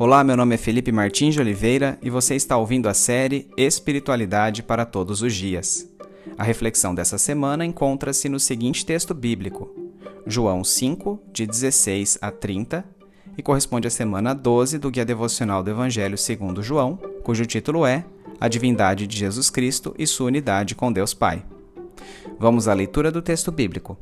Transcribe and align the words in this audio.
Olá, 0.00 0.22
meu 0.22 0.36
nome 0.36 0.54
é 0.54 0.58
Felipe 0.58 0.92
Martins 0.92 1.34
de 1.34 1.40
Oliveira 1.40 1.98
e 2.00 2.08
você 2.08 2.36
está 2.36 2.56
ouvindo 2.56 2.88
a 2.88 2.94
série 2.94 3.48
Espiritualidade 3.56 4.62
para 4.62 4.86
Todos 4.86 5.22
os 5.22 5.34
Dias. 5.34 5.88
A 6.38 6.44
reflexão 6.44 6.94
dessa 6.94 7.18
semana 7.18 7.64
encontra-se 7.64 8.28
no 8.28 8.38
seguinte 8.38 8.86
texto 8.86 9.12
bíblico, 9.12 9.68
João 10.24 10.62
5, 10.62 11.20
de 11.32 11.44
16 11.44 12.16
a 12.22 12.30
30, 12.30 12.84
e 13.36 13.42
corresponde 13.42 13.88
à 13.88 13.90
semana 13.90 14.36
12 14.36 14.78
do 14.78 14.88
Guia 14.88 15.04
Devocional 15.04 15.64
do 15.64 15.70
Evangelho 15.70 16.16
segundo 16.16 16.62
João, 16.62 16.96
cujo 17.24 17.44
título 17.44 17.84
é 17.84 18.04
A 18.40 18.46
Divindade 18.46 19.04
de 19.04 19.16
Jesus 19.16 19.50
Cristo 19.50 19.96
e 19.98 20.06
Sua 20.06 20.28
Unidade 20.28 20.76
com 20.76 20.92
Deus 20.92 21.12
Pai. 21.12 21.44
Vamos 22.38 22.68
à 22.68 22.72
leitura 22.72 23.10
do 23.10 23.20
texto 23.20 23.50
bíblico. 23.50 23.98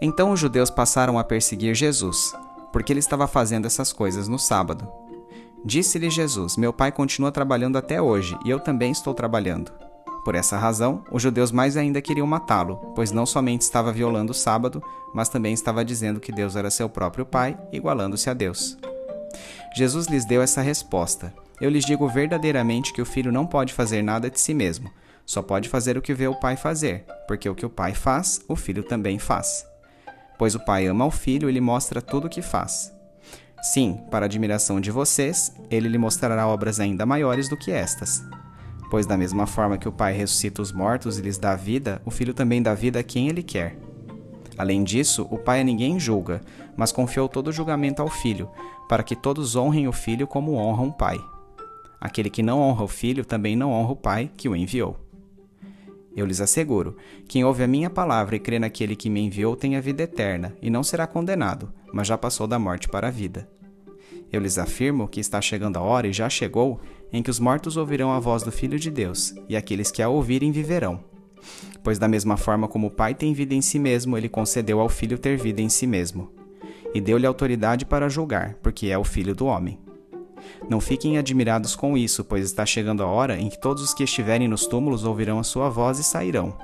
Então 0.00 0.32
os 0.32 0.40
judeus 0.40 0.70
passaram 0.70 1.18
a 1.18 1.24
perseguir 1.24 1.74
Jesus, 1.74 2.32
porque 2.72 2.92
ele 2.92 3.00
estava 3.00 3.26
fazendo 3.26 3.66
essas 3.66 3.92
coisas 3.92 4.28
no 4.28 4.38
sábado. 4.38 4.88
Disse-lhe 5.64 6.08
Jesus: 6.08 6.56
Meu 6.56 6.72
pai 6.72 6.90
continua 6.90 7.30
trabalhando 7.30 7.76
até 7.76 8.00
hoje, 8.00 8.36
e 8.44 8.50
eu 8.50 8.58
também 8.58 8.90
estou 8.90 9.12
trabalhando. 9.12 9.72
Por 10.24 10.34
essa 10.34 10.58
razão, 10.58 11.02
os 11.10 11.22
judeus 11.22 11.50
mais 11.50 11.76
ainda 11.76 12.02
queriam 12.02 12.26
matá-lo, 12.26 12.76
pois 12.94 13.10
não 13.10 13.24
somente 13.24 13.62
estava 13.62 13.92
violando 13.92 14.32
o 14.32 14.34
sábado, 14.34 14.82
mas 15.14 15.28
também 15.28 15.52
estava 15.52 15.84
dizendo 15.84 16.20
que 16.20 16.32
Deus 16.32 16.56
era 16.56 16.70
seu 16.70 16.88
próprio 16.88 17.24
pai, 17.24 17.58
igualando-se 17.72 18.28
a 18.28 18.34
Deus. 18.34 18.76
Jesus 19.74 20.06
lhes 20.08 20.24
deu 20.24 20.42
essa 20.42 20.60
resposta: 20.60 21.32
Eu 21.60 21.70
lhes 21.70 21.84
digo 21.84 22.08
verdadeiramente 22.08 22.92
que 22.92 23.02
o 23.02 23.06
filho 23.06 23.32
não 23.32 23.46
pode 23.46 23.72
fazer 23.72 24.02
nada 24.02 24.30
de 24.30 24.40
si 24.40 24.52
mesmo, 24.52 24.90
só 25.24 25.42
pode 25.42 25.68
fazer 25.68 25.96
o 25.96 26.02
que 26.02 26.14
vê 26.14 26.26
o 26.26 26.34
pai 26.34 26.56
fazer, 26.56 27.04
porque 27.26 27.48
o 27.48 27.54
que 27.54 27.66
o 27.66 27.70
pai 27.70 27.94
faz, 27.94 28.40
o 28.48 28.56
filho 28.56 28.82
também 28.82 29.18
faz 29.18 29.69
pois 30.40 30.54
o 30.54 30.58
Pai 30.58 30.86
ama 30.86 31.04
o 31.04 31.10
Filho 31.10 31.50
e 31.50 31.52
lhe 31.52 31.60
mostra 31.60 32.00
tudo 32.00 32.26
o 32.26 32.30
que 32.30 32.40
faz. 32.40 32.90
Sim, 33.60 34.00
para 34.10 34.24
admiração 34.24 34.80
de 34.80 34.90
vocês, 34.90 35.54
ele 35.70 35.86
lhe 35.86 35.98
mostrará 35.98 36.48
obras 36.48 36.80
ainda 36.80 37.04
maiores 37.04 37.46
do 37.46 37.58
que 37.58 37.70
estas. 37.70 38.24
Pois, 38.90 39.04
da 39.04 39.18
mesma 39.18 39.46
forma 39.46 39.76
que 39.76 39.86
o 39.86 39.92
Pai 39.92 40.14
ressuscita 40.14 40.62
os 40.62 40.72
mortos 40.72 41.18
e 41.18 41.20
lhes 41.20 41.36
dá 41.36 41.54
vida, 41.54 42.00
o 42.06 42.10
Filho 42.10 42.32
também 42.32 42.62
dá 42.62 42.72
vida 42.72 43.00
a 43.00 43.02
quem 43.02 43.28
ele 43.28 43.42
quer. 43.42 43.76
Além 44.56 44.82
disso, 44.82 45.28
o 45.30 45.36
Pai 45.36 45.60
a 45.60 45.64
ninguém 45.64 46.00
julga, 46.00 46.40
mas 46.74 46.90
confiou 46.90 47.28
todo 47.28 47.48
o 47.48 47.52
julgamento 47.52 48.00
ao 48.00 48.08
Filho, 48.08 48.48
para 48.88 49.02
que 49.02 49.14
todos 49.14 49.56
honrem 49.56 49.88
o 49.88 49.92
Filho 49.92 50.26
como 50.26 50.54
honram 50.54 50.88
o 50.88 50.92
Pai. 50.94 51.20
Aquele 52.00 52.30
que 52.30 52.42
não 52.42 52.62
honra 52.62 52.84
o 52.84 52.88
Filho 52.88 53.26
também 53.26 53.54
não 53.54 53.72
honra 53.72 53.92
o 53.92 53.96
Pai 53.96 54.30
que 54.38 54.48
o 54.48 54.56
enviou. 54.56 54.96
Eu 56.16 56.26
lhes 56.26 56.40
asseguro: 56.40 56.96
quem 57.28 57.44
ouve 57.44 57.62
a 57.62 57.68
minha 57.68 57.88
palavra 57.88 58.36
e 58.36 58.40
crê 58.40 58.58
naquele 58.58 58.96
que 58.96 59.10
me 59.10 59.20
enviou 59.20 59.56
tem 59.56 59.76
a 59.76 59.80
vida 59.80 60.02
eterna, 60.02 60.56
e 60.60 60.70
não 60.70 60.82
será 60.82 61.06
condenado, 61.06 61.72
mas 61.92 62.08
já 62.08 62.18
passou 62.18 62.46
da 62.46 62.58
morte 62.58 62.88
para 62.88 63.08
a 63.08 63.10
vida. 63.10 63.48
Eu 64.32 64.40
lhes 64.40 64.58
afirmo 64.58 65.08
que 65.08 65.20
está 65.20 65.40
chegando 65.40 65.76
a 65.76 65.82
hora, 65.82 66.06
e 66.06 66.12
já 66.12 66.28
chegou, 66.28 66.80
em 67.12 67.22
que 67.22 67.30
os 67.30 67.40
mortos 67.40 67.76
ouvirão 67.76 68.12
a 68.12 68.20
voz 68.20 68.42
do 68.42 68.52
Filho 68.52 68.78
de 68.78 68.90
Deus, 68.90 69.34
e 69.48 69.56
aqueles 69.56 69.90
que 69.90 70.02
a 70.02 70.08
ouvirem 70.08 70.52
viverão. 70.52 71.02
Pois, 71.82 71.98
da 71.98 72.06
mesma 72.06 72.36
forma 72.36 72.68
como 72.68 72.88
o 72.88 72.90
Pai 72.90 73.14
tem 73.14 73.32
vida 73.32 73.54
em 73.54 73.62
si 73.62 73.78
mesmo, 73.78 74.16
ele 74.16 74.28
concedeu 74.28 74.80
ao 74.80 74.88
Filho 74.88 75.18
ter 75.18 75.36
vida 75.36 75.60
em 75.62 75.68
si 75.68 75.86
mesmo. 75.86 76.30
E 76.94 77.00
deu-lhe 77.00 77.26
autoridade 77.26 77.84
para 77.84 78.08
julgar, 78.08 78.54
porque 78.62 78.88
é 78.88 78.98
o 78.98 79.04
Filho 79.04 79.34
do 79.34 79.46
homem. 79.46 79.78
Não 80.68 80.80
fiquem 80.80 81.18
admirados 81.18 81.74
com 81.74 81.96
isso, 81.96 82.24
pois 82.24 82.44
está 82.44 82.64
chegando 82.64 83.02
a 83.02 83.06
hora 83.06 83.38
em 83.38 83.48
que 83.48 83.58
todos 83.58 83.82
os 83.82 83.94
que 83.94 84.04
estiverem 84.04 84.48
nos 84.48 84.66
túmulos 84.66 85.04
ouvirão 85.04 85.38
a 85.38 85.42
sua 85.42 85.68
voz 85.68 85.98
e 85.98 86.04
sairão. 86.04 86.56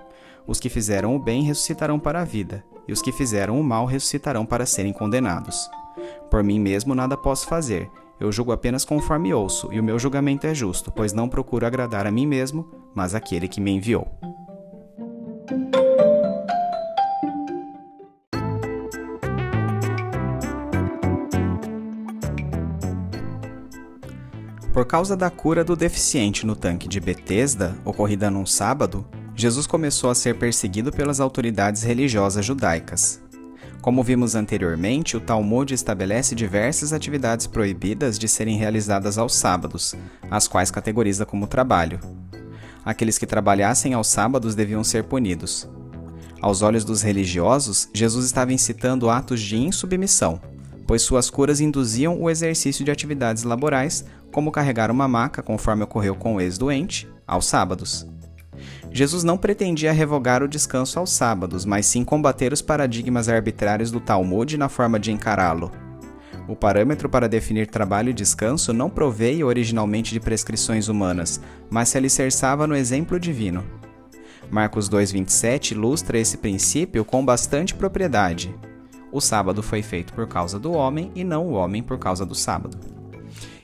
Os 0.47 0.61
que 0.61 0.69
fizeram 0.69 1.15
o 1.15 1.19
bem 1.19 1.43
ressuscitarão 1.43 1.99
para 1.99 2.21
a 2.21 2.25
vida, 2.25 2.65
e 2.87 2.93
os 2.93 3.03
que 3.03 3.13
fizeram 3.13 3.61
o 3.61 3.65
mal 3.65 3.85
ressuscitarão 3.85 4.47
para 4.47 4.67
serem 4.67 4.93
condenados. 4.93 5.69
Por 6.31 6.43
mim 6.43 6.61
mesmo 6.61 6.95
nada 6.95 7.17
posso 7.17 7.47
fazer. 7.47 7.91
Eu 8.19 8.33
julgo 8.33 8.53
apenas 8.53 8.85
conforme 8.85 9.35
ouço, 9.35 9.69
e 9.73 9.81
o 9.81 9.85
meu 9.85 9.99
julgamento 9.99 10.47
é 10.47 10.55
justo, 10.55 10.91
pois 10.91 11.13
não 11.13 11.29
procuro 11.29 11.67
agradar 11.67 12.07
a 12.07 12.11
mim 12.11 12.27
mesmo, 12.27 12.69
mas 12.95 13.15
aquele 13.15 13.49
que 13.49 13.61
me 13.61 13.73
enviou. 13.73 14.07
Por 24.77 24.85
causa 24.85 25.17
da 25.17 25.31
cura 25.31 25.65
do 25.65 25.75
deficiente 25.75 26.45
no 26.45 26.55
tanque 26.55 26.87
de 26.87 27.01
Betesda, 27.01 27.75
ocorrida 27.83 28.31
num 28.31 28.45
sábado, 28.45 29.07
Jesus 29.35 29.67
começou 29.67 30.11
a 30.11 30.15
ser 30.15 30.37
perseguido 30.37 30.93
pelas 30.93 31.19
autoridades 31.19 31.83
religiosas 31.83 32.45
judaicas. 32.45 33.19
Como 33.81 34.03
vimos 34.03 34.35
anteriormente, 34.35 35.17
o 35.17 35.21
Talmud 35.21 35.73
estabelece 35.73 36.35
diversas 36.35 36.93
atividades 36.93 37.47
proibidas 37.47 38.19
de 38.19 38.29
serem 38.29 38.59
realizadas 38.59 39.17
aos 39.17 39.35
sábados, 39.35 39.95
as 40.31 40.47
quais 40.47 40.71
categoriza 40.71 41.25
como 41.25 41.47
trabalho. 41.47 41.99
Aqueles 42.85 43.17
que 43.17 43.25
trabalhassem 43.25 43.95
aos 43.95 44.09
sábados 44.09 44.55
deviam 44.55 44.85
ser 44.85 45.05
punidos. 45.05 45.67
Aos 46.39 46.61
olhos 46.61 46.85
dos 46.85 47.01
religiosos, 47.01 47.89
Jesus 47.95 48.27
estava 48.27 48.53
incitando 48.53 49.09
atos 49.09 49.41
de 49.41 49.57
insubmissão, 49.57 50.39
pois 50.87 51.03
suas 51.03 51.29
curas 51.29 51.61
induziam 51.61 52.21
o 52.21 52.31
exercício 52.31 52.85
de 52.85 52.91
atividades 52.91 53.43
laborais, 53.43 54.05
como 54.31 54.53
carregar 54.53 54.91
uma 54.91 55.09
maca, 55.09 55.43
conforme 55.43 55.83
ocorreu 55.83 56.15
com 56.15 56.37
o 56.37 56.41
ex-doente, 56.41 57.09
aos 57.27 57.47
sábados. 57.47 58.07
Jesus 58.93 59.25
não 59.25 59.37
pretendia 59.37 59.93
revogar 59.93 60.43
o 60.43 60.49
descanso 60.49 60.99
aos 60.99 61.11
sábados, 61.11 61.65
mas 61.65 61.87
sim 61.87 62.05
combater 62.05 62.53
os 62.53 62.63
paradigmas 62.63 63.29
arbitrários 63.29 63.91
do 63.91 64.01
Talmud 64.01 64.57
na 64.57 64.69
forma 64.69 64.99
de 64.99 65.13
encará-lo. 65.13 65.71
O 66.49 66.55
parâmetro 66.55 67.09
para 67.09 67.29
definir 67.29 67.67
trabalho 67.67 68.11
e 68.11 68.15
descanso 68.15 68.73
não 68.73 68.89
proveia 68.89 69.45
originalmente 69.45 70.13
de 70.13 70.21
prescrições 70.21 70.89
humanas, 70.89 71.41
mas 71.69 71.89
se 71.89 71.99
alicerçava 71.99 72.67
no 72.67 72.77
exemplo 72.77 73.19
divino. 73.19 73.65
Marcos 74.51 74.89
2,27 74.89 75.73
ilustra 75.73 76.19
esse 76.19 76.39
princípio 76.39 77.05
com 77.05 77.25
bastante 77.25 77.75
propriedade. 77.75 78.55
O 79.13 79.21
sábado 79.21 79.63
foi 79.63 79.83
feito 79.83 80.13
por 80.13 80.27
causa 80.27 80.59
do 80.59 80.73
homem 80.73 81.11
e 81.15 81.25
não 81.25 81.47
o 81.47 81.53
homem 81.53 81.83
por 81.83 81.99
causa 81.99 82.27
do 82.27 82.35
sábado. 82.35 82.79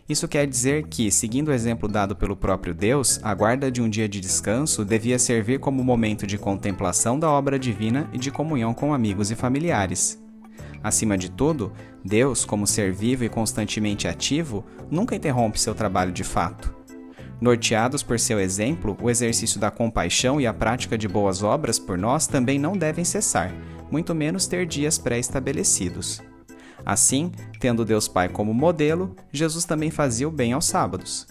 Isso 0.09 0.29
quer 0.29 0.47
dizer 0.47 0.89
que, 0.89 1.11
seguindo 1.11 1.49
o 1.49 1.53
exemplo 1.53 1.89
dado 1.89 2.15
pelo 2.15 2.37
próprio 2.37 2.75
Deus, 2.75 3.21
a 3.23 3.33
guarda 3.33 3.71
de 3.71 3.81
um 3.81 3.89
dia 3.89 4.09
de 4.09 4.21
descanso 4.21 4.85
devia 4.85 5.19
servir 5.19 5.61
como 5.61 5.83
momento 5.83 6.27
de 6.27 6.37
contemplação 6.37 7.19
da 7.19 7.31
obra 7.31 7.59
divina 7.59 8.09
e 8.13 8.19
de 8.19 8.31
comunhão 8.31 8.75
com 8.75 8.93
amigos 8.93 9.31
e 9.31 9.35
familiares. 9.35 10.21
Acima 10.83 11.17
de 11.17 11.31
tudo, 11.31 11.73
Deus, 12.05 12.45
como 12.45 12.67
ser 12.67 12.93
vivo 12.93 13.25
e 13.25 13.29
constantemente 13.29 14.09
ativo, 14.09 14.65
nunca 14.91 15.15
interrompe 15.15 15.61
seu 15.61 15.75
trabalho 15.75 16.11
de 16.11 16.25
fato. 16.25 16.75
Norteados 17.43 18.05
por 18.05 18.21
seu 18.21 18.39
exemplo, 18.39 18.97
o 19.03 19.11
exercício 19.11 19.59
da 19.59 19.69
compaixão 19.69 20.41
e 20.41 20.47
a 20.47 20.55
prática 20.55 20.97
de 20.97 21.09
boas 21.09 21.43
obras 21.43 21.77
por 21.77 21.99
nós 21.99 22.29
também 22.29 22.57
não 22.57 22.77
devem 22.77 23.05
cessar, 23.05 23.53
muito 23.91 24.15
menos 24.15 24.47
ter 24.47 24.65
dias 24.65 24.97
pré-estabelecidos. 24.97 26.23
Assim, 26.87 27.33
tendo 27.59 27.85
Deus 27.85 28.07
Pai 28.07 28.29
como 28.29 28.55
modelo, 28.55 29.17
Jesus 29.33 29.65
também 29.65 29.91
fazia 29.91 30.29
o 30.29 30.31
bem 30.31 30.53
aos 30.53 30.67
sábados. 30.67 31.27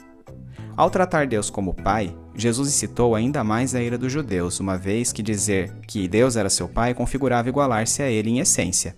Ao 0.76 0.90
tratar 0.90 1.28
Deus 1.28 1.50
como 1.50 1.74
Pai, 1.74 2.14
Jesus 2.36 2.68
incitou 2.68 3.16
ainda 3.16 3.42
mais 3.42 3.74
a 3.74 3.82
ira 3.82 3.98
dos 3.98 4.12
judeus, 4.12 4.60
uma 4.60 4.78
vez 4.78 5.14
que 5.14 5.24
dizer 5.24 5.74
que 5.88 6.10
Deus 6.10 6.36
era 6.36 6.50
seu 6.50 6.68
Pai 6.68 6.94
configurava 6.94 7.48
igualar-se 7.48 8.04
a 8.04 8.10
ele 8.10 8.32
em 8.32 8.40
essência. 8.40 8.94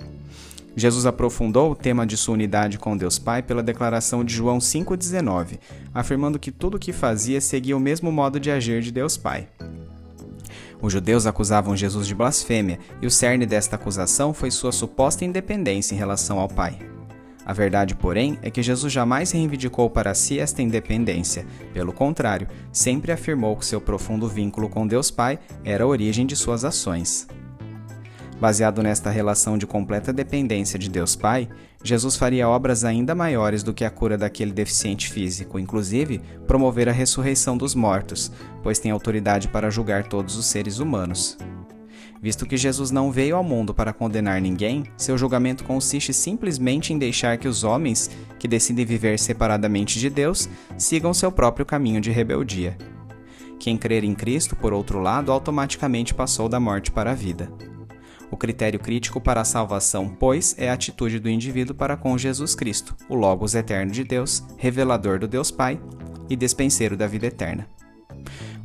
Jesus 0.75 1.05
aprofundou 1.05 1.71
o 1.71 1.75
tema 1.75 2.05
de 2.05 2.17
sua 2.17 2.33
unidade 2.33 2.79
com 2.79 2.97
Deus 2.97 3.19
Pai 3.19 3.43
pela 3.43 3.61
declaração 3.61 4.23
de 4.23 4.33
João 4.33 4.57
5,19, 4.57 5.59
afirmando 5.93 6.39
que 6.39 6.51
tudo 6.51 6.75
o 6.77 6.79
que 6.79 6.91
fazia 6.91 7.39
seguia 7.39 7.77
o 7.77 7.79
mesmo 7.79 8.11
modo 8.11 8.39
de 8.39 8.49
agir 8.49 8.81
de 8.81 8.91
Deus 8.91 9.15
Pai. 9.15 9.47
Os 10.81 10.91
judeus 10.91 11.25
acusavam 11.25 11.77
Jesus 11.77 12.07
de 12.07 12.15
blasfêmia, 12.15 12.79
e 13.01 13.07
o 13.07 13.11
cerne 13.11 13.45
desta 13.45 13.75
acusação 13.75 14.33
foi 14.33 14.51
sua 14.51 14.71
suposta 14.71 15.23
independência 15.23 15.95
em 15.95 15.97
relação 15.97 16.39
ao 16.39 16.49
Pai. 16.49 16.77
A 17.45 17.53
verdade, 17.53 17.93
porém, 17.93 18.39
é 18.41 18.49
que 18.49 18.63
Jesus 18.63 18.91
jamais 18.91 19.31
reivindicou 19.31 19.89
para 19.89 20.13
si 20.13 20.39
esta 20.39 20.61
independência. 20.61 21.45
Pelo 21.73 21.93
contrário, 21.93 22.47
sempre 22.71 23.11
afirmou 23.11 23.55
que 23.55 23.65
seu 23.65 23.81
profundo 23.81 24.27
vínculo 24.27 24.69
com 24.69 24.87
Deus 24.87 25.11
Pai 25.11 25.39
era 25.63 25.83
a 25.83 25.87
origem 25.87 26.25
de 26.25 26.35
suas 26.35 26.63
ações. 26.63 27.27
Baseado 28.43 28.83
nesta 28.83 29.09
relação 29.09 29.57
de 29.57 29.65
completa 29.65 30.11
dependência 30.11 30.77
de 30.77 30.89
Deus 30.89 31.15
Pai, 31.15 31.47
Jesus 31.81 32.17
faria 32.17 32.45
obras 32.45 32.83
ainda 32.83 33.15
maiores 33.15 33.63
do 33.63 33.73
que 33.73 33.85
a 33.85 33.89
cura 33.89 34.17
daquele 34.17 34.51
deficiente 34.51 35.09
físico, 35.09 35.57
inclusive 35.57 36.19
promover 36.45 36.89
a 36.89 36.91
ressurreição 36.91 37.55
dos 37.55 37.73
mortos, 37.73 38.33
pois 38.61 38.79
tem 38.79 38.91
autoridade 38.91 39.47
para 39.47 39.69
julgar 39.69 40.09
todos 40.09 40.35
os 40.35 40.45
seres 40.45 40.79
humanos. 40.79 41.37
Visto 42.21 42.45
que 42.45 42.57
Jesus 42.57 42.91
não 42.91 43.13
veio 43.13 43.37
ao 43.37 43.45
mundo 43.45 43.73
para 43.73 43.93
condenar 43.93 44.41
ninguém, 44.41 44.83
seu 44.97 45.17
julgamento 45.17 45.63
consiste 45.63 46.11
simplesmente 46.11 46.91
em 46.91 46.97
deixar 46.97 47.37
que 47.37 47.47
os 47.47 47.63
homens, 47.63 48.11
que 48.37 48.47
decidem 48.49 48.83
viver 48.83 49.19
separadamente 49.19 49.97
de 49.97 50.09
Deus, 50.09 50.49
sigam 50.77 51.13
seu 51.13 51.31
próprio 51.31 51.65
caminho 51.65 52.01
de 52.01 52.11
rebeldia. 52.11 52.77
Quem 53.57 53.77
crer 53.77 54.03
em 54.03 54.13
Cristo, 54.13 54.53
por 54.53 54.73
outro 54.73 54.99
lado, 54.99 55.31
automaticamente 55.31 56.13
passou 56.13 56.49
da 56.49 56.59
morte 56.59 56.91
para 56.91 57.11
a 57.11 57.15
vida. 57.15 57.49
O 58.33 58.35
critério 58.35 58.79
crítico 58.79 59.21
para 59.21 59.41
a 59.41 59.45
salvação, 59.45 60.09
pois, 60.09 60.55
é 60.57 60.67
a 60.67 60.73
atitude 60.73 61.19
do 61.19 61.29
indivíduo 61.29 61.75
para 61.75 61.95
com 61.95 62.17
Jesus 62.17 62.55
Cristo, 62.55 62.95
o 63.07 63.13
Logos 63.13 63.53
eterno 63.53 63.91
de 63.91 64.03
Deus, 64.03 64.43
revelador 64.57 65.19
do 65.19 65.27
Deus 65.27 65.51
Pai 65.51 65.79
e 66.27 66.35
despenseiro 66.35 66.97
da 66.97 67.05
vida 67.05 67.27
eterna. 67.27 67.67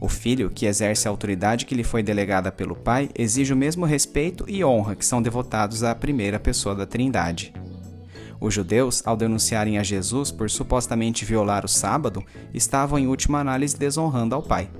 O 0.00 0.08
filho, 0.08 0.48
que 0.48 0.64
exerce 0.64 1.06
a 1.06 1.10
autoridade 1.10 1.66
que 1.66 1.74
lhe 1.74 1.84
foi 1.84 2.02
delegada 2.02 2.50
pelo 2.50 2.74
Pai, 2.74 3.10
exige 3.14 3.52
o 3.52 3.56
mesmo 3.56 3.84
respeito 3.84 4.46
e 4.48 4.64
honra 4.64 4.96
que 4.96 5.04
são 5.04 5.20
devotados 5.20 5.82
à 5.82 5.94
primeira 5.94 6.40
pessoa 6.40 6.74
da 6.74 6.86
Trindade. 6.86 7.52
Os 8.40 8.54
judeus, 8.54 9.02
ao 9.04 9.18
denunciarem 9.18 9.76
a 9.76 9.82
Jesus 9.82 10.32
por 10.32 10.48
supostamente 10.48 11.26
violar 11.26 11.66
o 11.66 11.68
sábado, 11.68 12.24
estavam 12.54 12.98
em 12.98 13.06
última 13.06 13.38
análise 13.38 13.76
desonrando 13.76 14.34
ao 14.34 14.42
Pai. 14.42 14.70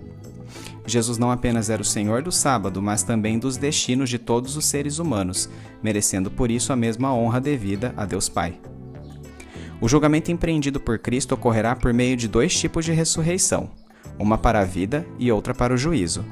Jesus 0.88 1.18
não 1.18 1.30
apenas 1.30 1.70
era 1.70 1.82
o 1.82 1.84
Senhor 1.84 2.22
do 2.22 2.32
sábado, 2.32 2.80
mas 2.80 3.02
também 3.02 3.38
dos 3.38 3.56
destinos 3.56 4.08
de 4.08 4.18
todos 4.18 4.56
os 4.56 4.64
seres 4.64 4.98
humanos, 4.98 5.48
merecendo 5.82 6.30
por 6.30 6.50
isso 6.50 6.72
a 6.72 6.76
mesma 6.76 7.12
honra 7.14 7.40
devida 7.40 7.92
a 7.96 8.04
Deus 8.04 8.28
Pai. 8.28 8.58
O 9.80 9.88
julgamento 9.88 10.32
empreendido 10.32 10.80
por 10.80 10.98
Cristo 10.98 11.34
ocorrerá 11.34 11.76
por 11.76 11.94
meio 11.94 12.16
de 12.16 12.26
dois 12.26 12.58
tipos 12.58 12.84
de 12.84 12.92
ressurreição, 12.92 13.70
uma 14.18 14.36
para 14.36 14.60
a 14.60 14.64
vida 14.64 15.06
e 15.18 15.30
outra 15.30 15.54
para 15.54 15.72
o 15.72 15.76
juízo. 15.76 16.24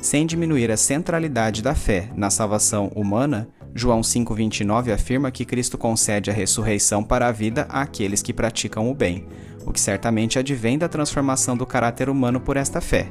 Sem 0.00 0.26
diminuir 0.26 0.70
a 0.70 0.76
centralidade 0.76 1.62
da 1.62 1.74
fé 1.74 2.10
na 2.16 2.30
salvação 2.30 2.88
humana, 2.94 3.48
João 3.74 4.02
5,29 4.02 4.92
afirma 4.92 5.30
que 5.30 5.44
Cristo 5.44 5.76
concede 5.76 6.30
a 6.30 6.32
ressurreição 6.32 7.02
para 7.02 7.26
a 7.26 7.32
vida 7.32 7.66
àqueles 7.68 8.22
que 8.22 8.32
praticam 8.32 8.90
o 8.90 8.94
bem, 8.94 9.26
o 9.64 9.72
que 9.72 9.80
certamente 9.80 10.38
advém 10.38 10.76
da 10.78 10.88
transformação 10.88 11.56
do 11.56 11.66
caráter 11.66 12.08
humano 12.08 12.38
por 12.40 12.56
esta 12.56 12.80
fé, 12.80 13.10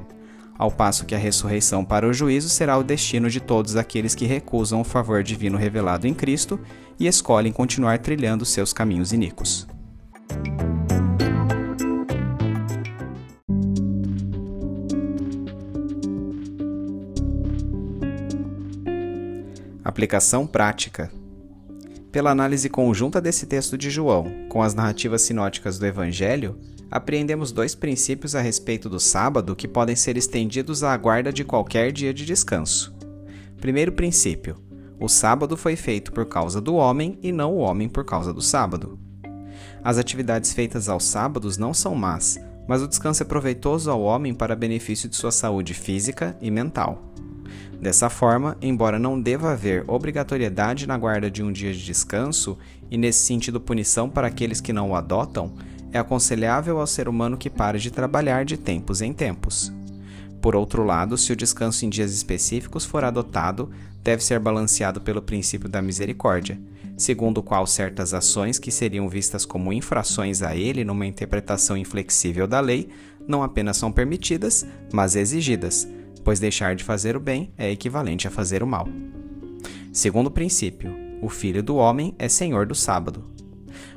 ao 0.64 0.72
passo 0.72 1.06
que 1.06 1.14
a 1.14 1.18
ressurreição 1.18 1.84
para 1.84 2.08
o 2.08 2.14
juízo 2.14 2.48
será 2.48 2.78
o 2.78 2.84
destino 2.84 3.30
de 3.30 3.42
todos 3.42 3.76
aqueles 3.76 4.16
que 4.16 4.26
recusam 4.26 4.80
o 4.80 4.84
favor 4.86 5.22
divino 5.22 5.58
revelado 5.58 6.08
em 6.08 6.14
Cristo 6.14 6.58
e 6.98 7.06
escolhem 7.06 7.52
continuar 7.52 8.00
trilhando 8.00 8.46
seus 8.46 8.72
caminhos 8.72 9.12
iníquos. 9.12 9.68
Aplicação 19.84 20.48
prática. 20.48 21.12
Pela 22.14 22.30
análise 22.30 22.70
conjunta 22.70 23.20
desse 23.20 23.48
texto 23.48 23.76
de 23.76 23.90
João 23.90 24.32
com 24.48 24.62
as 24.62 24.76
narrativas 24.76 25.24
sinóticas 25.24 25.80
do 25.80 25.86
Evangelho, 25.88 26.60
apreendemos 26.92 27.52
dois 27.52 27.74
princípios 27.74 28.36
a 28.36 28.40
respeito 28.40 28.88
do 28.88 29.00
sábado 29.00 29.56
que 29.56 29.68
podem 29.68 29.96
ser 29.96 30.16
estendidos 30.16 30.84
à 30.84 30.96
guarda 30.96 31.34
de 31.34 31.44
qualquer 31.44 31.92
dia 31.92 32.14
de 32.14 32.24
descanso. 32.24 32.96
Primeiro 33.60 33.92
princípio: 33.94 34.58
o 35.00 35.10
sábado 35.10 35.58
foi 35.58 35.76
feito 35.76 36.12
por 36.12 36.28
causa 36.28 36.62
do 36.62 36.76
homem 36.76 37.18
e 37.20 37.32
não 37.32 37.56
o 37.56 37.58
homem 37.58 37.90
por 37.90 38.06
causa 38.06 38.32
do 38.32 38.44
sábado. 38.44 39.00
As 39.84 39.98
atividades 39.98 40.54
feitas 40.54 40.88
aos 40.88 41.06
sábados 41.06 41.58
não 41.58 41.74
são 41.74 41.96
más, 41.96 42.38
mas 42.68 42.84
o 42.84 42.88
descanso 42.88 43.24
é 43.24 43.26
proveitoso 43.26 43.90
ao 43.90 44.04
homem 44.04 44.36
para 44.36 44.56
benefício 44.56 45.10
de 45.10 45.16
sua 45.16 45.32
saúde 45.32 45.74
física 45.74 46.38
e 46.40 46.52
mental. 46.52 47.12
Dessa 47.84 48.10
forma, 48.10 48.58
embora 48.62 48.98
não 48.98 49.20
deva 49.20 49.52
haver 49.52 49.84
obrigatoriedade 49.88 50.88
na 50.88 50.98
guarda 50.98 51.30
de 51.30 51.44
um 51.44 51.52
dia 51.52 51.74
de 51.74 51.84
descanso, 51.84 52.58
e 52.90 52.98
nesse 52.98 53.26
sentido 53.26 53.60
punição 53.60 54.10
para 54.10 54.28
aqueles 54.28 54.62
que 54.62 54.72
não 54.72 54.92
o 54.92 54.96
adotam, 54.96 55.54
é 55.92 56.00
aconselhável 56.00 56.80
ao 56.80 56.88
ser 56.88 57.10
humano 57.10 57.38
que 57.38 57.50
pare 57.50 57.80
de 57.80 57.92
trabalhar 57.92 58.46
de 58.46 58.56
tempos 58.56 59.02
em 59.02 59.12
tempos. 59.12 59.72
Por 60.42 60.56
outro 60.56 60.84
lado, 60.84 61.18
se 61.18 61.34
o 61.34 61.36
descanso 61.36 61.86
em 61.86 61.90
dias 61.90 62.14
específicos 62.14 62.86
for 62.86 63.04
adotado, 63.04 63.70
deve 64.02 64.24
ser 64.24 64.40
balanceado 64.40 65.02
pelo 65.02 65.22
princípio 65.22 65.68
da 65.68 65.82
misericórdia, 65.82 66.60
segundo 66.98 67.40
o 67.40 67.44
qual 67.44 67.68
certas 67.68 68.14
ações 68.14 68.60
que 68.60 68.72
seriam 68.72 69.10
vistas 69.10 69.46
como 69.46 69.74
infrações 69.74 70.42
a 70.42 70.56
ele 70.56 70.86
numa 70.86 71.06
interpretação 71.06 71.76
inflexível 71.76 72.48
da 72.48 72.60
lei 72.60 72.90
não 73.28 73.44
apenas 73.44 73.76
são 73.78 73.92
permitidas, 73.92 74.66
mas 74.92 75.16
exigidas 75.16 75.88
pois 76.24 76.40
deixar 76.40 76.76
de 76.76 76.84
fazer 76.84 77.16
o 77.16 77.20
bem 77.20 77.54
é 77.58 77.70
equivalente 77.70 78.28
a 78.28 78.32
fazer 78.32 78.64
o 78.64 78.68
mal. 78.68 78.88
Segundo 79.92 80.32
princípio, 80.32 80.96
o 81.22 81.30
Filho 81.30 81.62
do 81.62 81.76
Homem 81.76 82.16
é 82.18 82.28
Senhor 82.28 82.66
do 82.66 82.76
sábado. 82.76 83.24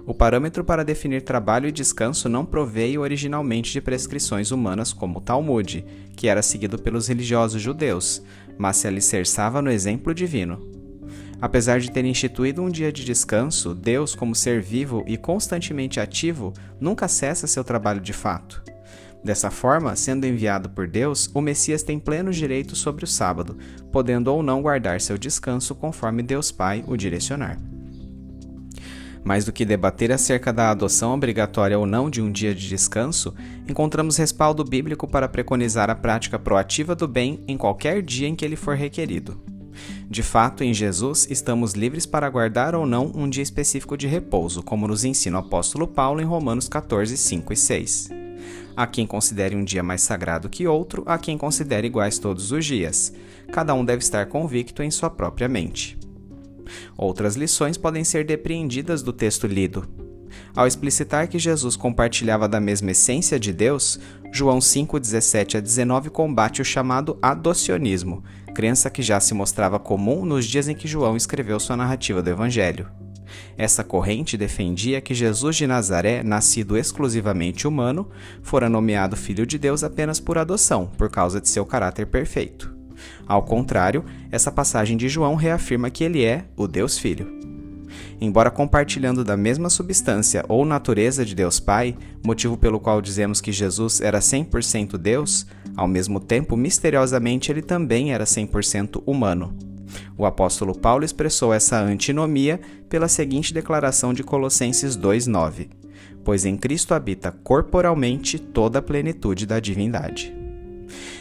O 0.06 0.14
parâmetro 0.14 0.62
para 0.62 0.84
definir 0.84 1.23
trabalho 1.23 1.69
e 1.69 1.73
descanso 1.73 2.28
não 2.28 2.44
proveio 2.44 3.00
originalmente 3.00 3.73
de 3.73 3.81
prescrições 3.81 4.50
humanas 4.50 4.93
como 4.93 5.19
o 5.19 5.20
Talmud, 5.20 5.84
que 6.17 6.28
era 6.28 6.43
seguido 6.43 6.78
pelos 6.78 7.08
religiosos 7.08 7.61
judeus, 7.61 8.23
mas 8.56 8.76
se 8.76 8.87
alicerçava 8.87 9.61
no 9.61 9.70
exemplo 9.70 10.14
divino. 10.14 10.70
Apesar 11.40 11.81
de 11.81 11.90
ter 11.90 12.05
instituído 12.05 12.62
um 12.62 12.70
dia 12.70 12.93
de 12.93 13.05
descanso, 13.05 13.75
Deus, 13.75 14.14
como 14.14 14.34
ser 14.34 14.62
vivo 14.62 15.05
e 15.06 15.17
constantemente 15.17 16.00
ativo, 16.00 16.52
nunca 16.81 17.08
cessa 17.08 17.46
seu 17.46 17.62
trabalho 17.62 18.00
de 18.00 18.12
fato. 18.12 18.62
Dessa 19.23 19.51
forma, 19.51 19.97
sendo 19.97 20.27
enviado 20.27 20.71
por 20.71 20.87
Deus, 20.87 21.29
o 21.35 21.41
Messias 21.41 21.83
tem 21.83 21.99
pleno 21.99 22.31
direito 22.31 22.77
sobre 22.77 23.05
o 23.05 23.09
sábado, 23.09 23.57
podendo 23.91 24.33
ou 24.33 24.43
não 24.43 24.63
guardar 24.63 25.01
seu 25.01 25.19
descanso 25.19 25.75
conforme 25.75 26.23
Deus 26.23 26.53
Pai 26.53 26.85
o 26.87 26.97
direcionar. 26.97 27.59
Mais 29.25 29.45
do 29.45 29.53
que 29.53 29.65
debater 29.65 30.13
acerca 30.13 30.53
da 30.53 30.71
adoção 30.71 31.13
obrigatória 31.13 31.77
ou 31.77 31.85
não 31.85 32.09
de 32.09 32.23
um 32.23 32.31
dia 32.31 32.55
de 32.55 32.69
descanso, 32.69 33.35
encontramos 33.69 34.17
respaldo 34.17 34.63
bíblico 34.63 35.09
para 35.09 35.29
preconizar 35.29 35.91
a 35.91 35.97
prática 35.97 36.39
proativa 36.39 36.95
do 36.95 37.09
bem 37.09 37.43
em 37.49 37.57
qualquer 37.57 38.03
dia 38.03 38.29
em 38.29 38.37
que 38.37 38.45
ele 38.45 38.55
for 38.55 38.77
requerido. 38.77 39.43
De 40.09 40.23
fato, 40.23 40.62
em 40.62 40.73
Jesus, 40.73 41.27
estamos 41.29 41.73
livres 41.73 42.07
para 42.07 42.31
guardar 42.31 42.77
ou 42.77 42.87
não 42.87 43.11
um 43.17 43.29
dia 43.29 43.43
específico 43.43 43.97
de 43.97 44.07
repouso, 44.07 44.62
como 44.62 44.87
nos 44.87 45.05
ensina 45.05 45.39
o 45.39 45.41
apóstolo 45.41 45.89
Paulo 45.89 46.21
em 46.21 46.25
Romanos 46.25 46.69
14, 46.69 47.17
5 47.17 47.53
e 47.53 47.57
6. 47.57 48.25
Há 48.77 48.87
quem 48.87 49.07
considere 49.07 49.57
um 49.57 49.65
dia 49.65 49.83
mais 49.83 50.03
sagrado 50.03 50.49
que 50.49 50.67
outro, 50.67 51.03
há 51.07 51.19
quem 51.19 51.39
considere 51.39 51.87
iguais 51.87 52.19
todos 52.19 52.53
os 52.53 52.65
dias. 52.65 53.13
Cada 53.53 53.75
um 53.75 53.85
deve 53.85 54.03
estar 54.03 54.27
convicto 54.27 54.83
em 54.83 54.91
sua 54.91 55.09
própria 55.09 55.49
mente. 55.49 55.99
Outras 56.97 57.37
lições 57.37 57.77
podem 57.77 58.05
ser 58.05 58.25
depreendidas 58.25 59.03
do 59.03 59.13
texto 59.13 59.47
lido. 59.47 59.89
Ao 60.55 60.67
explicitar 60.67 61.29
que 61.29 61.39
Jesus 61.39 61.77
compartilhava 61.77 62.49
da 62.49 62.61
mesma 62.61 62.91
essência 62.91 63.39
de 63.39 63.53
Deus, 63.53 63.99
João 64.33 64.61
5:17 64.61 65.57
a 65.57 65.61
19 65.61 66.11
combate 66.11 66.61
o 66.61 66.65
chamado 66.65 67.19
adocionismo, 67.23 68.23
crença 68.55 68.91
que 68.91 69.03
já 69.03 69.21
se 69.21 69.35
mostrava 69.35 69.79
comum 69.79 70.25
nos 70.25 70.45
dias 70.45 70.69
em 70.69 70.75
que 70.75 70.89
João 70.89 71.17
escreveu 71.17 71.59
sua 71.61 71.77
narrativa 71.77 72.23
do 72.23 72.31
Evangelho. 72.31 73.06
Essa 73.56 73.84
corrente 73.84 74.37
defendia 74.37 75.00
que 75.00 75.14
Jesus 75.14 75.56
de 75.56 75.66
Nazaré, 75.66 76.23
nascido 76.23 76.76
exclusivamente 76.76 77.66
humano, 77.66 78.09
fora 78.42 78.68
nomeado 78.68 79.16
Filho 79.16 79.47
de 79.47 79.59
Deus 79.59 79.83
apenas 79.83 80.21
por 80.21 80.38
adoção, 80.38 80.87
por 80.97 81.11
causa 81.11 81.40
de 81.40 81.49
seu 81.49 81.64
caráter 81.64 82.06
perfeito. 82.06 82.75
Ao 83.26 83.42
contrário, 83.42 84.04
essa 84.30 84.50
passagem 84.50 84.97
de 84.97 85.09
João 85.09 85.35
reafirma 85.35 85.90
que 85.90 86.04
ele 86.04 86.25
é 86.25 86.45
o 86.56 86.66
Deus 86.66 86.99
Filho. 86.99 87.37
Embora 88.21 88.50
compartilhando 88.50 89.23
da 89.23 89.37
mesma 89.37 89.68
substância 89.68 90.45
ou 90.49 90.64
natureza 90.64 91.25
de 91.25 91.35
Deus 91.35 91.61
Pai, 91.61 91.97
motivo 92.25 92.56
pelo 92.56 92.80
qual 92.80 93.00
dizemos 93.02 93.40
que 93.40 93.52
Jesus 93.52 94.00
era 94.00 94.21
100% 94.21 94.97
Deus, 94.97 95.47
ao 95.76 95.87
mesmo 95.87 96.18
tempo, 96.18 96.56
misteriosamente, 96.56 97.52
ele 97.52 97.61
também 97.61 98.12
era 98.12 98.25
100% 98.25 99.02
humano. 99.06 99.54
O 100.16 100.25
apóstolo 100.25 100.76
Paulo 100.76 101.05
expressou 101.05 101.52
essa 101.52 101.78
antinomia 101.81 102.61
pela 102.88 103.09
seguinte 103.09 103.52
declaração 103.52 104.12
de 104.12 104.23
Colossenses 104.23 104.97
2:9: 104.97 105.69
Pois 106.25 106.45
em 106.45 106.57
Cristo 106.57 106.95
habita 106.95 107.31
corporalmente 107.31 108.38
toda 108.38 108.78
a 108.78 108.83
plenitude 108.83 109.47
da 109.47 109.61
divindade. 109.61 110.35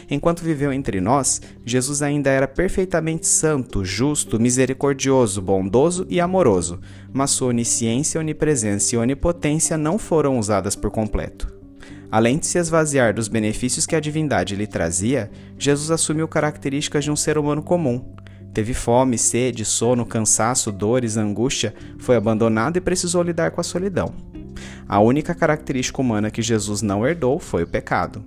Enquanto 0.08 0.44
viveu 0.44 0.72
entre 0.72 1.00
nós, 1.00 1.40
Jesus 1.64 2.00
ainda 2.00 2.30
era 2.30 2.46
perfeitamente 2.46 3.26
santo, 3.26 3.84
justo, 3.84 4.38
misericordioso, 4.38 5.42
bondoso 5.42 6.06
e 6.08 6.20
amoroso, 6.20 6.80
mas 7.12 7.30
sua 7.32 7.48
onisciência, 7.48 8.20
onipresença 8.20 8.94
e 8.94 8.98
onipotência 8.98 9.76
não 9.76 9.98
foram 9.98 10.38
usadas 10.38 10.76
por 10.76 10.90
completo. 10.90 11.52
Além 12.10 12.38
de 12.38 12.46
se 12.46 12.58
esvaziar 12.58 13.12
dos 13.12 13.26
benefícios 13.26 13.84
que 13.84 13.96
a 13.96 14.00
divindade 14.00 14.54
lhe 14.54 14.66
trazia, 14.66 15.28
Jesus 15.58 15.90
assumiu 15.90 16.28
características 16.28 17.02
de 17.02 17.10
um 17.10 17.16
ser 17.16 17.36
humano 17.36 17.62
comum, 17.62 18.14
Teve 18.56 18.72
fome, 18.72 19.18
sede, 19.18 19.66
sono, 19.66 20.06
cansaço, 20.06 20.72
dores, 20.72 21.18
angústia, 21.18 21.74
foi 21.98 22.16
abandonado 22.16 22.78
e 22.78 22.80
precisou 22.80 23.22
lidar 23.22 23.50
com 23.50 23.60
a 23.60 23.62
solidão. 23.62 24.14
A 24.88 24.98
única 24.98 25.34
característica 25.34 26.00
humana 26.00 26.30
que 26.30 26.40
Jesus 26.40 26.80
não 26.80 27.06
herdou 27.06 27.38
foi 27.38 27.64
o 27.64 27.66
pecado. 27.66 28.24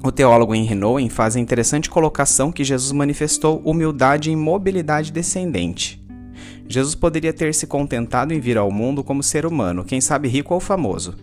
O 0.00 0.12
teólogo 0.12 0.54
Henry 0.54 0.76
Nouwen 0.76 1.08
faz 1.08 1.34
a 1.34 1.40
interessante 1.40 1.90
colocação 1.90 2.52
que 2.52 2.62
Jesus 2.62 2.92
manifestou 2.92 3.60
humildade 3.64 4.30
e 4.30 4.36
mobilidade 4.36 5.10
descendente. 5.10 6.00
Jesus 6.68 6.94
poderia 6.94 7.32
ter 7.32 7.52
se 7.52 7.66
contentado 7.66 8.32
em 8.32 8.38
vir 8.38 8.56
ao 8.56 8.70
mundo 8.70 9.02
como 9.02 9.24
ser 9.24 9.44
humano, 9.44 9.84
quem 9.84 10.00
sabe 10.00 10.28
rico 10.28 10.54
ou 10.54 10.60
famoso. 10.60 11.16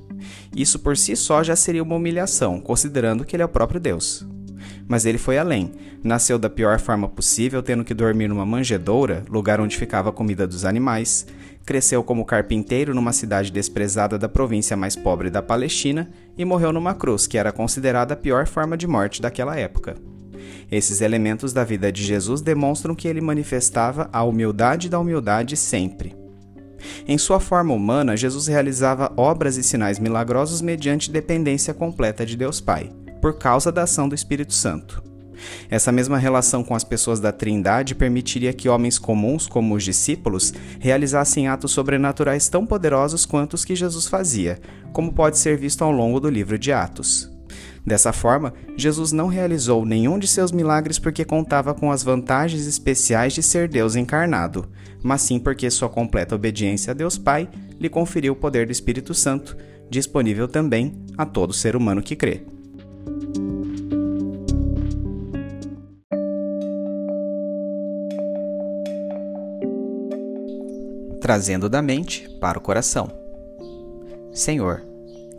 Isso 0.54 0.78
por 0.78 0.98
si 0.98 1.16
só 1.16 1.42
já 1.42 1.56
seria 1.56 1.82
uma 1.82 1.96
humilhação, 1.96 2.60
considerando 2.60 3.24
que 3.24 3.34
ele 3.34 3.44
é 3.44 3.46
o 3.46 3.50
próprio 3.50 3.80
Deus. 3.80 4.28
Mas 4.88 5.06
ele 5.06 5.18
foi 5.18 5.38
além. 5.38 5.72
Nasceu 6.04 6.38
da 6.38 6.50
pior 6.50 6.80
forma 6.80 7.08
possível, 7.08 7.64
tendo 7.64 7.84
que 7.84 7.94
dormir 7.94 8.28
numa 8.28 8.46
manjedoura, 8.46 9.24
lugar 9.30 9.60
onde 9.62 9.78
ficava 9.78 10.10
a 10.10 10.14
comida 10.14 10.46
dos 10.46 10.66
animais. 10.66 11.26
Cresceu 11.66 12.04
como 12.04 12.26
carpinteiro 12.26 12.94
numa 12.94 13.14
cidade 13.14 13.52
desprezada 13.52 14.18
da 14.18 14.28
província 14.28 14.76
mais 14.76 14.96
pobre 14.96 15.30
da 15.30 15.42
Palestina 15.42 16.10
e 16.38 16.44
morreu 16.44 16.74
numa 16.74 16.94
cruz, 16.94 17.26
que 17.26 17.38
era 17.38 17.54
considerada 17.54 18.14
a 18.14 18.18
pior 18.18 18.46
forma 18.46 18.76
de 18.76 18.86
morte 18.86 19.22
daquela 19.22 19.58
época. 19.58 19.96
Esses 20.70 21.00
elementos 21.00 21.54
da 21.54 21.64
vida 21.64 21.92
de 21.92 22.04
Jesus 22.04 22.42
demonstram 22.42 22.96
que 22.96 23.08
ele 23.08 23.22
manifestava 23.22 24.10
a 24.12 24.24
humildade 24.24 24.90
da 24.90 25.00
humildade 25.00 25.56
sempre. 25.56 26.16
Em 27.08 27.18
sua 27.18 27.40
forma 27.40 27.74
humana, 27.74 28.18
Jesus 28.18 28.48
realizava 28.48 29.14
obras 29.16 29.56
e 29.56 29.64
sinais 29.64 30.00
milagrosos 30.00 30.62
mediante 30.62 31.10
dependência 31.10 31.74
completa 31.74 32.26
de 32.26 32.36
Deus 32.36 32.60
Pai 32.60 32.92
por 33.24 33.38
causa 33.38 33.72
da 33.72 33.84
ação 33.84 34.10
do 34.10 34.14
Espírito 34.14 34.52
Santo. 34.52 35.02
Essa 35.70 35.94
mesma 35.94 36.18
relação 36.18 36.62
com 36.62 36.76
as 36.76 36.84
pessoas 36.84 37.22
da 37.22 37.32
Trindade 37.32 37.96
permitiria 37.96 38.52
que 38.52 38.68
homens 38.68 39.00
comuns, 39.00 39.48
como 39.48 39.76
os 39.76 39.84
discípulos, 39.86 40.54
realizassem 40.78 41.48
atos 41.48 41.72
sobrenaturais 41.72 42.50
tão 42.50 42.66
poderosos 42.66 43.26
quanto 43.26 43.54
os 43.54 43.64
que 43.64 43.78
Jesus 43.78 44.08
fazia, 44.08 44.60
como 44.92 45.14
pode 45.14 45.38
ser 45.38 45.58
visto 45.58 45.86
ao 45.86 45.92
longo 45.92 46.20
do 46.20 46.30
livro 46.30 46.60
de 46.60 46.74
Atos. 46.74 47.32
Dessa 47.86 48.12
forma, 48.12 48.54
Jesus 48.76 49.14
não 49.14 49.28
realizou 49.30 49.86
nenhum 49.86 50.20
de 50.20 50.28
seus 50.28 50.52
milagres 50.52 51.00
porque 51.00 51.24
contava 51.24 51.74
com 51.74 51.94
as 51.94 52.04
vantagens 52.04 52.68
especiais 52.68 53.32
de 53.32 53.42
ser 53.42 53.70
Deus 53.70 53.96
encarnado, 53.96 54.70
mas 55.02 55.22
sim 55.22 55.40
porque 55.40 55.72
sua 55.72 55.88
completa 55.88 56.36
obediência 56.36 56.92
a 56.92 56.94
Deus 56.94 57.18
Pai 57.18 57.48
lhe 57.80 57.88
conferiu 57.88 58.34
o 58.34 58.38
poder 58.38 58.66
do 58.66 58.74
Espírito 58.74 59.14
Santo, 59.14 59.56
disponível 59.90 60.46
também 60.46 61.02
a 61.18 61.26
todo 61.26 61.54
ser 61.54 61.74
humano 61.74 62.04
que 62.04 62.18
crê. 62.18 62.52
Trazendo 71.24 71.70
da 71.70 71.82
mente 71.82 72.28
para 72.42 72.60
o 72.60 72.62
coração. 72.62 73.10
Senhor, 74.34 74.84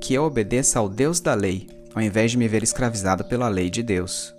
que 0.00 0.14
eu 0.14 0.24
obedeça 0.24 0.78
ao 0.78 0.88
Deus 0.88 1.20
da 1.20 1.34
lei, 1.34 1.68
ao 1.94 2.00
invés 2.00 2.30
de 2.30 2.38
me 2.38 2.48
ver 2.48 2.62
escravizado 2.62 3.22
pela 3.26 3.48
lei 3.48 3.68
de 3.68 3.82
Deus. 3.82 4.34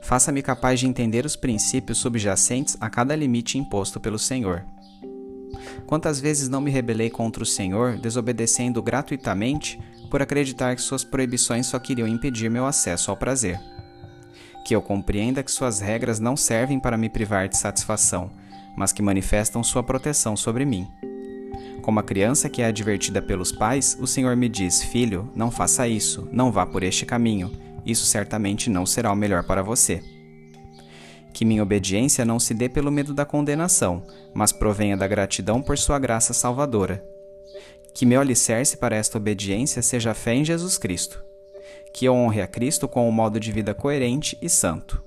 Faça-me 0.00 0.42
capaz 0.42 0.80
de 0.80 0.88
entender 0.88 1.24
os 1.24 1.36
princípios 1.36 1.98
subjacentes 1.98 2.76
a 2.80 2.90
cada 2.90 3.14
limite 3.14 3.56
imposto 3.56 4.00
pelo 4.00 4.18
Senhor. 4.18 4.64
Quantas 5.86 6.18
vezes 6.18 6.48
não 6.48 6.60
me 6.60 6.72
rebelei 6.72 7.10
contra 7.10 7.44
o 7.44 7.46
Senhor, 7.46 7.96
desobedecendo 7.96 8.82
gratuitamente 8.82 9.78
por 10.06 10.22
acreditar 10.22 10.74
que 10.74 10.82
suas 10.82 11.04
proibições 11.04 11.66
só 11.66 11.78
queriam 11.78 12.08
impedir 12.08 12.50
meu 12.50 12.66
acesso 12.66 13.10
ao 13.10 13.16
prazer? 13.16 13.60
Que 14.64 14.74
eu 14.74 14.82
compreenda 14.82 15.42
que 15.42 15.50
suas 15.50 15.80
regras 15.80 16.18
não 16.18 16.36
servem 16.36 16.80
para 16.80 16.96
me 16.96 17.08
privar 17.08 17.48
de 17.48 17.56
satisfação, 17.56 18.30
mas 18.76 18.92
que 18.92 19.02
manifestam 19.02 19.62
sua 19.62 19.82
proteção 19.82 20.36
sobre 20.36 20.64
mim. 20.64 20.86
Como 21.82 22.00
a 22.00 22.02
criança 22.02 22.48
que 22.48 22.62
é 22.62 22.66
advertida 22.66 23.22
pelos 23.22 23.52
pais, 23.52 23.96
o 24.00 24.06
Senhor 24.06 24.34
me 24.36 24.48
diz: 24.48 24.82
Filho, 24.82 25.30
não 25.34 25.50
faça 25.50 25.86
isso, 25.86 26.28
não 26.32 26.50
vá 26.50 26.66
por 26.66 26.82
este 26.82 27.06
caminho, 27.06 27.50
isso 27.84 28.04
certamente 28.04 28.68
não 28.68 28.84
será 28.84 29.12
o 29.12 29.16
melhor 29.16 29.44
para 29.44 29.62
você. 29.62 30.02
Que 31.32 31.44
minha 31.44 31.62
obediência 31.62 32.24
não 32.24 32.40
se 32.40 32.52
dê 32.54 32.68
pelo 32.68 32.90
medo 32.90 33.14
da 33.14 33.24
condenação, 33.24 34.02
mas 34.34 34.52
provenha 34.52 34.96
da 34.96 35.06
gratidão 35.06 35.62
por 35.62 35.78
sua 35.78 35.98
graça 35.98 36.34
salvadora. 36.34 37.04
Que 37.96 38.04
meu 38.04 38.20
alicerce 38.20 38.76
para 38.76 38.94
esta 38.94 39.16
obediência 39.16 39.80
seja 39.80 40.10
a 40.10 40.14
fé 40.14 40.34
em 40.34 40.44
Jesus 40.44 40.76
Cristo. 40.76 41.24
Que 41.94 42.04
eu 42.04 42.12
honre 42.12 42.42
a 42.42 42.46
Cristo 42.46 42.86
com 42.86 43.08
um 43.08 43.10
modo 43.10 43.40
de 43.40 43.50
vida 43.50 43.72
coerente 43.72 44.36
e 44.42 44.50
santo. 44.50 45.02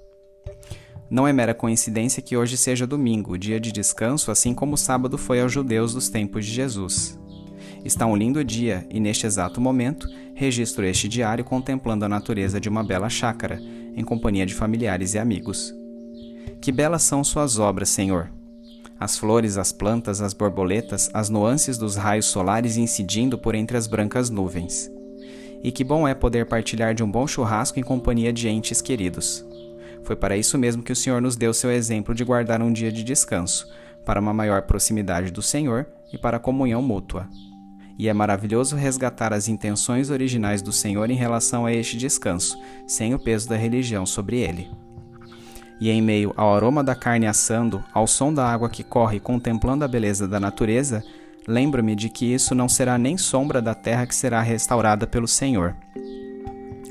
Não 1.08 1.27
é 1.27 1.31
mera 1.31 1.53
coincidência 1.53 2.19
que 2.19 2.36
hoje 2.36 2.58
seja 2.58 2.88
domingo, 2.88 3.38
dia 3.38 3.60
de 3.60 3.72
descanso, 3.72 4.31
assim 4.31 4.55
como 4.55 4.74
o 4.74 4.77
sábado 4.77 5.19
foi 5.19 5.39
aos 5.39 5.53
judeus 5.53 5.93
dos 5.93 6.10
tempos 6.10 6.48
de 6.48 6.51
Jesus. 6.51 7.15
Está 7.86 8.08
um 8.08 8.15
lindo 8.15 8.43
dia 8.43 8.88
e, 8.89 9.00
neste 9.00 9.27
exato 9.27 9.62
momento, 9.62 10.08
registro 10.34 10.84
este 10.84 11.08
diário 11.08 11.46
contemplando 11.46 12.05
a 12.05 12.10
natureza 12.10 12.60
de 12.60 12.69
uma 12.69 12.84
bela 12.84 13.08
chácara, 13.08 13.62
em 13.96 14.03
companhia 14.03 14.48
de 14.48 14.55
familiares 14.55 15.13
e 15.13 15.19
amigos. 15.19 15.72
Que 16.60 16.72
belas 16.72 17.03
são 17.03 17.24
suas 17.24 17.60
obras, 17.60 17.89
Senhor! 17.89 18.38
As 19.00 19.18
flores, 19.18 19.58
as 19.58 19.72
plantas, 19.72 20.22
as 20.22 20.34
borboletas, 20.34 21.10
as 21.13 21.29
nuances 21.29 21.77
dos 21.77 21.96
raios 21.96 22.25
solares 22.25 22.75
incidindo 22.75 23.38
por 23.38 23.56
entre 23.56 23.77
as 23.77 23.88
brancas 23.88 24.29
nuvens. 24.29 24.91
E 25.63 25.72
que 25.72 25.84
bom 25.86 26.06
é 26.06 26.13
poder 26.13 26.46
partilhar 26.46 26.94
de 26.94 27.01
um 27.01 27.10
bom 27.10 27.25
churrasco 27.25 27.79
em 27.79 27.84
companhia 27.84 28.34
de 28.34 28.50
entes 28.50 28.82
queridos. 28.82 29.46
Foi 30.03 30.15
para 30.15 30.36
isso 30.36 30.58
mesmo 30.58 30.84
que 30.84 30.91
o 30.91 30.96
Senhor 30.96 31.22
nos 31.22 31.38
deu 31.38 31.53
seu 31.53 31.72
exemplo 31.72 32.13
de 32.13 32.25
guardar 32.25 32.62
um 32.62 32.74
dia 32.74 32.91
de 32.91 33.03
descanso, 33.03 33.72
para 34.06 34.20
uma 34.20 34.34
maior 34.34 34.63
proximidade 34.63 35.32
do 35.32 35.41
Senhor 35.41 35.88
e 36.12 36.18
para 36.18 36.38
a 36.38 36.39
comunhão 36.39 36.82
mútua. 36.82 37.27
E 37.98 38.08
é 38.08 38.13
maravilhoso 38.13 38.75
resgatar 38.75 39.34
as 39.34 39.48
intenções 39.48 40.10
originais 40.10 40.62
do 40.62 40.72
Senhor 40.72 41.10
em 41.10 41.15
relação 41.15 41.65
a 41.65 41.74
este 41.74 41.96
descanso, 41.98 42.58
sem 42.88 43.13
o 43.13 43.20
peso 43.20 43.48
da 43.48 43.56
religião 43.56 44.06
sobre 44.06 44.39
ele. 44.39 44.70
E 45.79 45.89
em 45.89 46.01
meio 46.01 46.33
ao 46.36 46.53
aroma 46.53 46.83
da 46.83 46.93
carne 46.93 47.25
assando, 47.25 47.83
ao 47.93 48.05
som 48.05 48.33
da 48.33 48.45
água 48.45 48.69
que 48.69 48.83
corre 48.83 49.19
contemplando 49.19 49.86
a 49.86 49.88
beleza 49.88 50.27
da 50.27 50.39
natureza, 50.39 51.03
lembro-me 51.48 51.95
de 51.95 52.09
que 52.09 52.33
isso 52.33 52.53
não 52.53 52.67
será 52.67 52.98
nem 52.98 53.17
sombra 53.17 53.62
da 53.62 53.74
terra 53.74 54.05
que 54.05 54.13
será 54.13 54.41
restaurada 54.41 55.07
pelo 55.07 55.27
Senhor. 55.27 55.75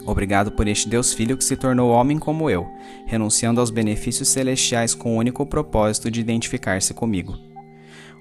Obrigado 0.07 0.50
por 0.52 0.66
este 0.66 0.88
Deus 0.88 1.12
Filho 1.12 1.37
que 1.37 1.45
se 1.45 1.54
tornou 1.54 1.90
homem 1.90 2.18
como 2.18 2.49
eu, 2.49 2.66
renunciando 3.07 3.61
aos 3.61 3.71
benefícios 3.71 4.28
celestiais 4.28 4.95
com 4.95 5.14
o 5.14 5.18
único 5.18 5.45
propósito 5.45 6.11
de 6.11 6.18
identificar-se 6.18 6.95
comigo. 6.95 7.37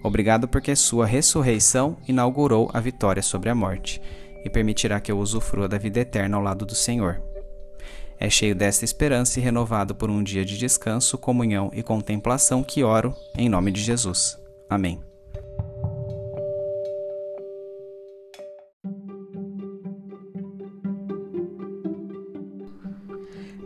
Obrigado 0.03 0.50
porque 0.50 0.75
sua 0.75 1.05
ressurreição 1.05 1.95
inaugurou 2.05 2.69
a 2.74 2.81
vitória 2.81 3.24
sobre 3.24 3.50
a 3.50 3.55
morte 3.55 4.01
e 4.43 4.50
permitirá 4.50 5.00
que 5.00 5.12
eu 5.12 5.17
usufrua 5.17 5.67
da 5.67 5.77
vida 5.77 6.01
eterna 6.01 6.36
ao 6.36 6.43
lado 6.43 6.65
do 6.65 6.75
Senhor. 6.75 7.21
É 8.19 8.29
cheio 8.29 8.55
desta 8.55 8.83
esperança 8.83 9.39
e 9.39 9.43
renovado 9.43 9.93
por 9.93 10.09
um 10.09 10.24
dia 10.24 10.43
de 10.43 10.57
descanso, 10.57 11.17
comunhão 11.17 11.69
e 11.74 11.83
contemplação 11.83 12.63
que 12.63 12.83
oro 12.83 13.15
em 13.38 13.47
nome 13.47 13.71
de 13.71 13.81
Jesus. 13.81 14.38
Amém. 14.69 15.00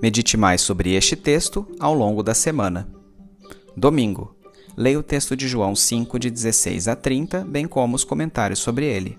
Medite 0.02 0.36
mais 0.36 0.62
sobre 0.62 0.96
este 0.96 1.16
texto 1.16 1.66
ao 1.80 1.94
longo 1.94 2.24
da 2.24 2.34
semana. 2.34 2.90
Domingo. 3.78 4.36
Leia 4.76 4.98
o 4.98 5.04
texto 5.04 5.36
de 5.36 5.48
João 5.48 5.76
5, 5.76 6.18
de 6.18 6.32
16 6.32 6.88
a 6.88 6.96
30, 6.96 7.46
bem 7.46 7.68
como 7.68 7.96
os 7.96 8.04
comentários 8.04 8.60
sobre 8.60 8.86
ele. 8.86 9.18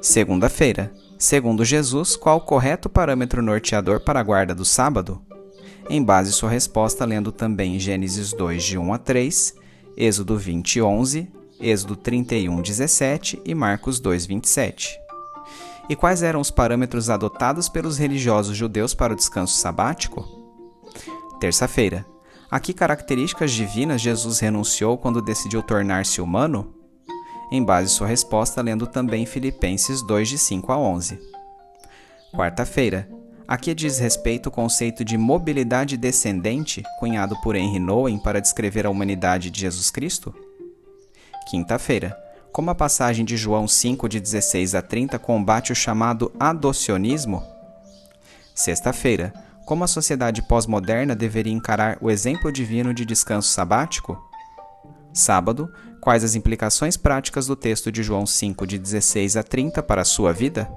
Segunda-feira. 0.00 0.92
Segundo 1.22 1.64
Jesus, 1.64 2.16
qual 2.16 2.38
o 2.38 2.40
correto 2.40 2.88
parâmetro 2.88 3.40
norteador 3.40 4.00
para 4.00 4.18
a 4.18 4.22
guarda 4.24 4.56
do 4.56 4.64
sábado? 4.64 5.22
Em 5.88 6.02
base 6.02 6.32
sua 6.32 6.50
resposta 6.50 7.04
lendo 7.04 7.30
também 7.30 7.78
Gênesis 7.78 8.32
2, 8.32 8.60
de 8.60 8.76
1 8.76 8.92
a 8.92 8.98
3, 8.98 9.54
Êxodo 9.96 10.36
20, 10.36 10.82
11, 10.82 11.30
Êxodo 11.60 11.94
31, 11.94 12.60
17 12.60 13.40
e 13.44 13.54
Marcos 13.54 14.00
2, 14.00 14.26
27 14.26 14.98
e 15.88 15.94
quais 15.94 16.24
eram 16.24 16.40
os 16.40 16.50
parâmetros 16.50 17.08
adotados 17.08 17.68
pelos 17.68 17.98
religiosos 17.98 18.56
judeus 18.56 18.92
para 18.92 19.12
o 19.12 19.16
descanso 19.16 19.56
sabático? 19.60 20.26
Terça-feira. 21.38 22.04
A 22.50 22.58
que 22.58 22.72
características 22.72 23.52
divinas 23.52 24.00
Jesus 24.00 24.40
renunciou 24.40 24.98
quando 24.98 25.22
decidiu 25.22 25.62
tornar-se 25.62 26.20
humano? 26.20 26.81
Em 27.52 27.62
base 27.62 27.90
sua 27.90 28.06
resposta, 28.06 28.62
lendo 28.62 28.86
também 28.86 29.26
Filipenses 29.26 30.00
2, 30.00 30.26
de 30.30 30.38
5 30.38 30.72
a 30.72 30.78
11. 30.78 31.20
Quarta-feira. 32.34 33.06
A 33.46 33.58
que 33.58 33.74
diz 33.74 33.98
respeito 33.98 34.48
o 34.48 34.50
conceito 34.50 35.04
de 35.04 35.18
mobilidade 35.18 35.98
descendente, 35.98 36.82
cunhado 36.98 37.38
por 37.42 37.54
Henry 37.54 37.78
Nouwen 37.78 38.18
para 38.18 38.40
descrever 38.40 38.86
a 38.86 38.90
humanidade 38.90 39.50
de 39.50 39.60
Jesus 39.60 39.90
Cristo? 39.90 40.34
Quinta-feira 41.50 42.16
como 42.50 42.70
a 42.70 42.74
passagem 42.74 43.24
de 43.24 43.36
João 43.36 43.68
5, 43.68 44.08
de 44.08 44.18
16 44.18 44.74
a 44.74 44.82
30 44.82 45.18
combate 45.18 45.72
o 45.72 45.74
chamado 45.74 46.30
adocionismo? 46.38 47.42
Sexta-feira, 48.54 49.32
como 49.66 49.84
a 49.84 49.86
sociedade 49.86 50.42
pós-moderna 50.42 51.14
deveria 51.14 51.52
encarar 51.52 51.96
o 52.00 52.10
exemplo 52.10 52.50
divino 52.50 52.92
de 52.92 53.06
descanso 53.06 53.48
sabático? 53.48 54.18
Sábado, 55.14 55.72
quais 56.02 56.24
as 56.24 56.34
implicações 56.34 56.96
práticas 56.96 57.46
do 57.46 57.54
texto 57.54 57.92
de 57.92 58.02
João 58.02 58.26
5, 58.26 58.66
de 58.66 58.76
16 58.76 59.36
a 59.36 59.42
30 59.44 59.80
para 59.84 60.02
a 60.02 60.04
sua 60.04 60.32
vida? 60.32 60.68